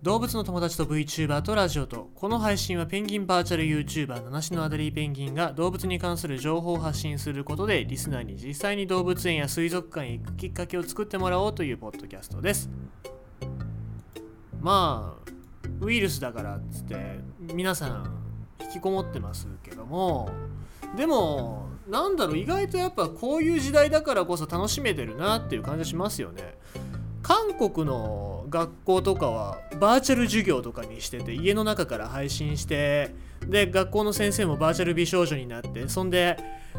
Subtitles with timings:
[0.00, 12.70] 動物の友達と VTuber とラジオとこの配信はペンギンバーチャル YouTuber 七種のアデリーペンギンが動物に関する情報を発信することでリスナーに実際に動物園や水族館へ行くきっかけを作ってもらおうというポッドキャストです。
[14.60, 15.30] まあ
[15.80, 17.18] ウイルスだからっつって
[17.52, 18.20] 皆さん
[18.62, 20.30] 引きこもってますけども。
[20.96, 26.56] でもなんだろう意外とやっぱこういう時代だからこそ楽しめてるなっていう感じがしますよね。
[27.28, 33.14] 韓国の学校とかはバーチャル授業とかにしてて家の中から配信して
[33.46, 36.38] で学校の先生もバーチャル美少女になってそんで、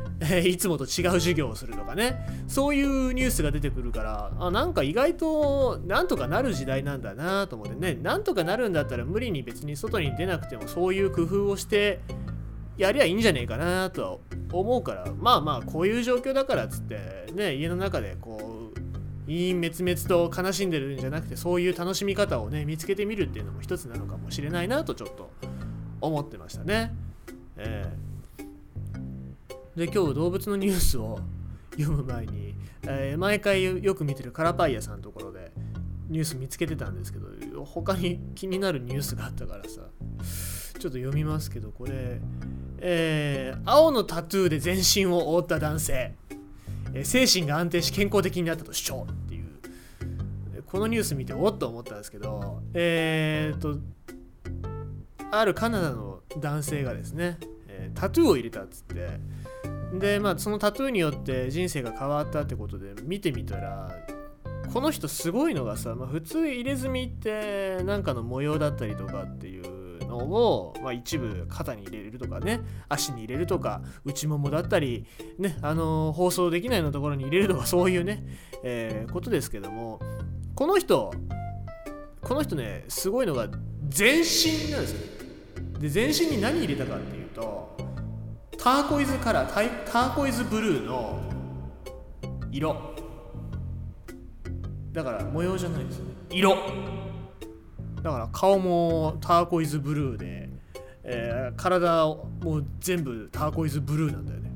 [0.44, 2.26] いつもと違う授業をするとかね。
[2.48, 7.98] そういうニュースが出てくるからあなんか意外となんとかなる時代なんだなと思ってね。
[8.02, 12.00] なんとかなるんだったら無理に別に外に出なくてもそういう工夫をして
[12.78, 14.16] やりゃいいんじゃねえかなとは
[14.52, 18.79] 思うからまあまあこういう状況だからっつってね家の中でこう
[19.30, 25.30] 陰滅滅と悲しんでるんじゃなくてそういう楽しみ方をね見つけてみるっていうのも一つなのかもしれないなとちょっと
[26.00, 26.92] 思ってましたね。
[27.56, 28.10] ええ
[29.76, 31.20] で今日動物のニュースを
[31.78, 35.52] 読む前に、えー毎回よく見てるカラパイヤさんのところで
[36.08, 42.20] ニュース見つけてたんですけど他に気になるニュースがあったからさちょっと読みますけどこれ、
[42.78, 46.14] えー青のタトゥーで全身を覆った男性、
[46.92, 49.06] え精神が安定し健康的になったと主張。
[50.70, 53.78] このニュース見ておっと思ったんですけどえー、っと
[55.32, 59.20] あるカナダの男性がですね、えタトゥーを入れたっつって
[59.98, 63.90] でまあそのタトゥーによって人生が変わったってことで見てみたら
[64.72, 75.06] この人すごいのがさ、まあ、普通入れ墨ってなんかの模様だったりとかっていうのを、まあ、一部肩に入れるとかね足に入れるとか内ももだったり
[75.38, 78.24] ねあの放送できないようなところに入れるとかそういうね、
[78.62, 80.00] えーことですけども
[80.54, 81.12] この人
[82.20, 83.48] この人ねすごいのが
[83.88, 84.98] 全身なんですよ。
[85.78, 87.76] で全身に何入れたかっていうと
[88.58, 91.18] ターコイズカラータイターコイズブルーの
[92.52, 92.94] 色。
[94.92, 96.10] だから模様じゃないですよね。
[96.30, 96.56] 色。
[98.02, 100.48] だから顔もターコイズブルーで、
[101.04, 104.50] えー体も全部ターコイズブルーなんだよね。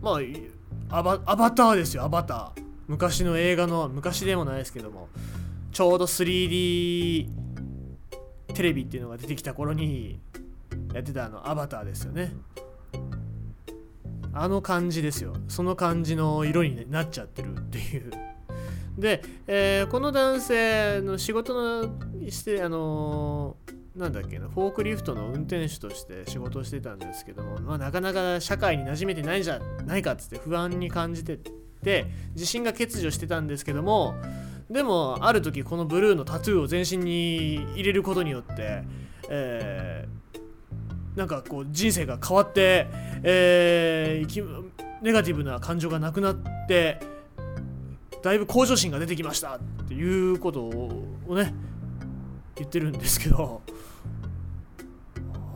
[0.00, 2.69] まあアバアバターですよアバター。
[2.90, 5.08] 昔の映画の昔でもないですけども
[5.70, 7.28] ちょうど 3D
[8.52, 10.18] テレビっていうのが出てきた頃に
[10.92, 12.32] やってたあのアバターですよね。
[14.32, 15.34] あの感じですよ。
[15.46, 18.10] その感じの色になっちゃってるっていう。
[18.98, 21.94] で、えーこの男性の仕事の
[22.28, 31.38] してあのーなんだっけなフォークリフトの運転手として仕事をしてたんですけども、まあ、なかなか社会に馴染めてないんじゃないかっつって不安に感じて
[31.82, 34.14] て自信が欠如してたんですけども
[34.70, 38.84] でもある時このブルーのタトゥーを全身に入れることによって、
[39.28, 40.20] えー
[41.16, 42.86] なんかこう人生が変わって、
[43.24, 44.70] えー
[45.02, 46.36] ネガティブな感情がなくなっ
[46.68, 47.00] て
[48.22, 51.54] だいぶ向上心が出てきましたっていうことをね
[52.56, 53.62] 言ってるんですけど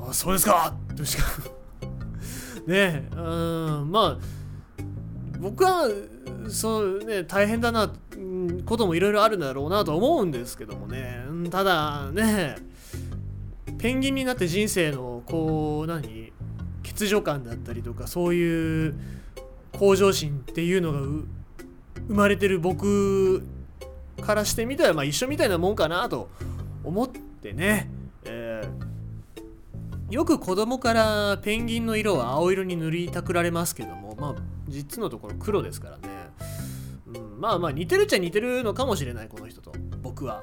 [0.08, 1.24] あそうですかとしか
[2.66, 3.20] ねえう
[3.84, 4.43] んまあ
[5.44, 5.90] 僕は
[6.48, 7.92] そうね大変だな
[8.64, 11.22] こともいろいろあるんだろうなと思うんですけどもね。
[11.50, 12.56] ただね
[13.78, 16.32] ペンギンになって人生のこう何
[16.82, 18.94] 欠如感だったりとかそういう
[19.72, 21.26] 向上心っていうのが生
[22.08, 23.46] まれてる僕
[24.22, 26.30] からしてみたらまあ一緒みたいなもんかなと
[26.82, 27.90] 思ってね、
[28.24, 28.93] えー
[30.10, 34.34] よく子供からペンギンの色を青色に塗りたくられますけどもまあ
[34.68, 36.08] 実のところ黒ですからね、
[37.06, 39.72] うん、まあまあ似てるっちゃ似てるのかもしれないこの人と。
[40.02, 40.42] 僕は。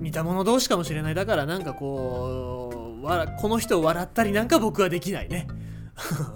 [0.00, 1.14] 似た者同士かもしれない。
[1.14, 5.46] だからなんかこうわこの人を笑ったりなんか僕はできないね。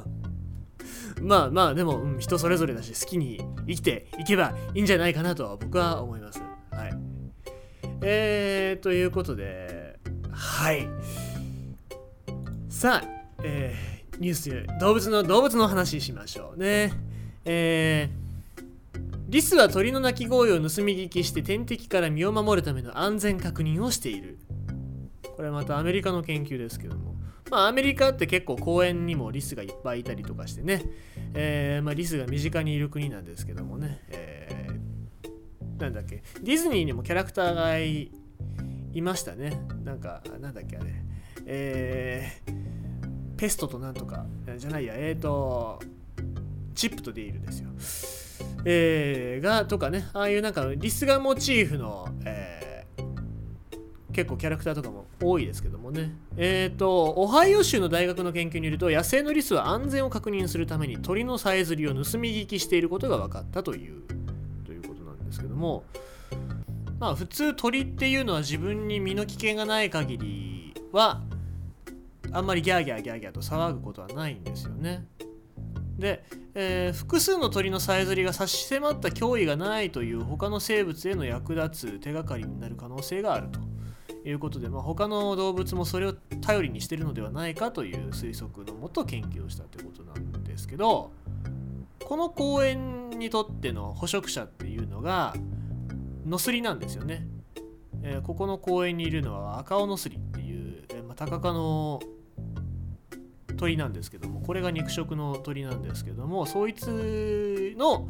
[1.22, 6.40] まあまあでも、うん人それぞれだし好きに生きていけばいいんじゃないかなとは僕は思います。
[6.70, 6.93] はい。
[8.02, 9.99] えー、ということで
[10.31, 10.88] はい。
[12.78, 13.08] さあ、
[13.42, 16.92] えーニュース動物の動物の話しましょうね。
[17.44, 24.38] えーリスは鳥の鳴き声を盗み聞きして天敵から身を守るための安全確認をしている。
[25.36, 27.16] これまたアメリカの研究ですけども。
[27.50, 30.84] まあアメリカって結構公園にもリスがいっぱいいたりとかしてね、
[31.34, 36.22] えーまあ、リスが身近にいる国なんですけどもね、えーなんだっけ。
[36.44, 38.12] ディズニーにもキャラクターがい
[38.92, 39.66] いましたね。
[39.82, 41.07] なんかなんだっけあれ。
[41.48, 42.68] えー
[43.38, 45.78] ペストとなんとかじゃないやえーと
[46.74, 47.70] チップとディールですよ。
[48.64, 52.58] えーがとかねああいうなんかリスがモチーフの、えー
[54.18, 56.10] 結構キャラクターとかも多いですけどもね。
[56.36, 64.02] えっ、ー、とオハイオ州の大学の研究によると野生のリスは安全を確認するために鳥のさえずりを盗み聞きしていることが分かったという
[64.66, 65.84] ということなんですけども。
[66.98, 71.22] まあ普通鳥っていうのは自分に身の危険がない限りは
[72.32, 75.06] あんまりギャーギャーギャーギャーと騒ぐことはないんですよね。
[75.98, 83.60] で、えー、複数の鳥のさえずりが差し迫った脅威がないという他の生物への役立つ手がかりになる可能性があると
[84.28, 91.10] いうことで、まあ、他の動物もそれを頼りにしてるのではないかという推測のもと研究をしたということなんですけど
[92.04, 95.34] この公園にとっての捕食者っていうのが
[96.24, 97.26] ノスリなんですよね。
[98.02, 102.00] えー、ここの公園にいるのは赤尾ノスリっていう、えーまあ、タカ科の
[103.58, 108.08] 鳥なんですけどもこれが肉食の鳥なんですけどもそいつの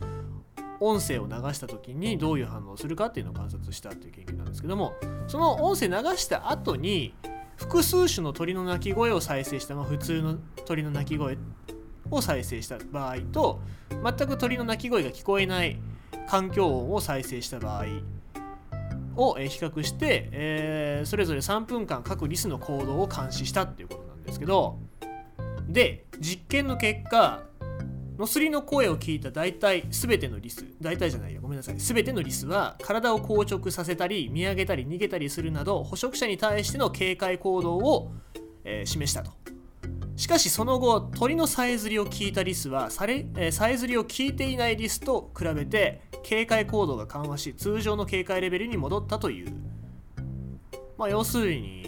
[0.81, 4.95] 音声を流した時にどういう反応をするかっていうのを観察したっていう研究なんですけども
[5.27, 7.15] その音声流した後に
[7.57, 11.37] 複数種の鳥の鳴き声を再生した、まあ、普通の鳥の鳴き声
[12.11, 13.61] を再生した場合と
[13.91, 15.79] 全く鳥の鳴き声が聞こえない
[16.29, 17.85] 環境音を再生した場合
[19.17, 24.79] を比較して、えー、それぞれ3分間各リスの行動を監視したっていうことなんですけど
[25.69, 27.43] で実験の結果
[28.19, 31.77] ノスリの声を聞いた大体全てのリス大体じゃないよごめんなさい。
[31.77, 38.11] 全てのリスは体を硬直させたり見上げたり逃げたりするなど捕食者に対しての警戒行動を、
[38.65, 39.31] えー、示したと。
[40.17, 49.53] しかしその後鳥のさえずりを聞いたリスはされ、えー、さえずりを聞いていないリスと比べて警戒行動が緩和し通常の警戒レベルに戻ったという。
[50.97, 51.88] まあ要するに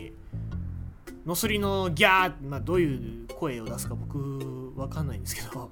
[1.27, 5.71] ノスリのギャー、まあ、どういう声を出すか僕わかんないんですけど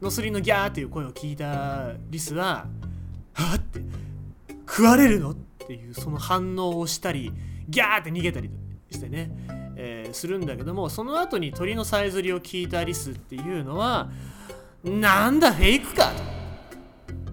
[0.00, 2.66] ノスリのギャーっていう声を聞いたリスは
[3.34, 3.80] はって
[4.68, 7.32] 食われるのっていうその反応をしたり
[7.68, 8.50] ギャーって逃げたり
[8.90, 9.30] してね、
[9.76, 14.10] えー、するんだけどもその後に鳥のさえずりを聞いたリスっていうのは
[14.84, 16.42] なんだフェイクかと。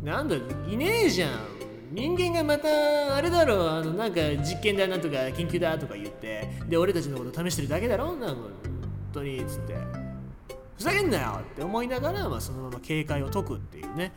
[0.04, 0.36] なんだ
[0.70, 1.59] いねえじゃん。
[1.92, 8.52] 人間がまたあれだろうあのなんか実験だなとか研究だとか言ってで俺たちのこと試してるだけだろなんか本
[9.14, 10.10] 当につって。
[10.80, 14.14] ふざけんなよって思いながら、まあ、そのまま警戒を解くっていうね。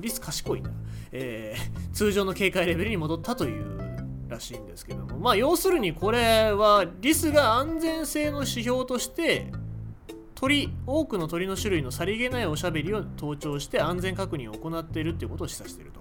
[0.00, 0.70] リス賢いな、
[1.12, 3.78] えー、通常の警戒レベルに戻ったという
[4.28, 5.18] らしいんですけども。
[5.18, 9.52] まあ要するにこれはリスが安全性の指標として
[10.34, 16.00] 鳥多くの鳥の種類のさりげないおしゃべりを盗聴して安全確認を行っているっていうことを示唆していると。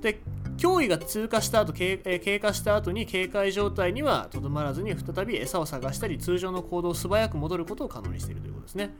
[0.00, 0.20] で
[0.56, 8.94] 脅威が通過した後経経過した後に警戒状態にはとどまらずに再び餌を探したり通常の行動を素早く戻ることを可能にしているということですね。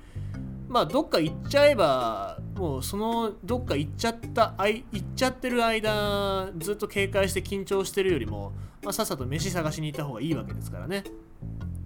[0.69, 8.53] まあどっか行っちゃえばもうそのどっか行っちゃった行っちゃってる間ずっと警戒して緊張してるよりも、
[8.83, 11.05] まあ、さっさと飯探しに行った方がいいわけですからね。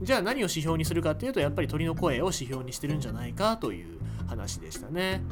[0.02, 5.22] じゃあ何を指標にするかっていうとやっぱり鳥の声を指標にしてるんじゃないかという話でしたね。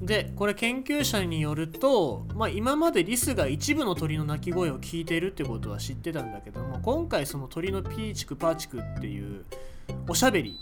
[0.00, 9.44] でこれ研究者によると、まあ、今までリスが一部の鳥の鳴き声を聞いているってことは知ってたんだけども今回その鳥のピーチクパーチクっていう
[10.08, 10.56] おしゃべり、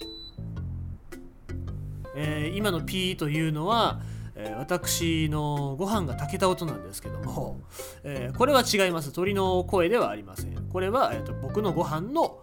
[2.16, 4.00] えー、今のピーというのは、
[4.34, 7.60] えー、私のご飯が炊けた音なんですけども、
[8.04, 9.12] えー、これは違います。
[9.12, 10.68] 鳥の声ではありません。
[10.68, 12.38] これは、えーと僕のご飯の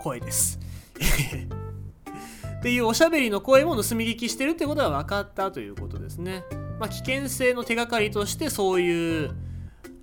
[0.00, 0.58] 声です。
[2.66, 6.42] っていうおしゃべりの声も盗み聞きしてるってことが分かったということですね。
[6.80, 9.36] まあ、危険性の手がかりとしてそういう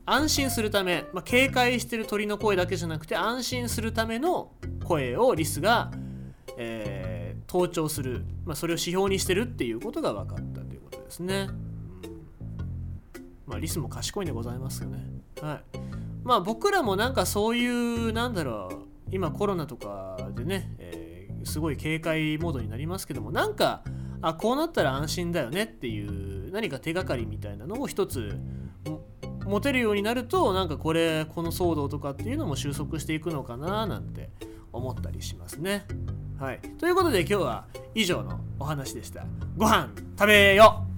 [0.06, 4.54] 安心するため、まあ、警戒してる鳥の声だけじゃなくて安心するための
[4.86, 5.92] 声をリスが、
[6.58, 11.50] えー、盗聴する、まあ、それを指標にしてるっていうことが分かったということですね。
[13.46, 15.00] まあ、リスも賢いんでございますよね。
[15.42, 15.64] はい。
[16.24, 20.74] まあ僕らもなんかそういうなんだろう今コロナとかでね、
[21.46, 23.84] すごい警戒モードになりますけどもなんか
[24.22, 28.38] あこうなったら安心だよねっていう何か手がかりみたいなのを一つ
[29.46, 34.30] 持てるようになるとなんかこれこの騒動とかっていうのも収束していくのかななんて
[34.72, 35.86] 思ったりしますね。
[36.40, 39.26] はい、ということで今日は以上のお話でした。
[39.56, 40.93] ご飯食べよう